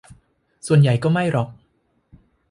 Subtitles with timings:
[0.67, 1.49] ส่วนใหญ่ก็ไม่หรอก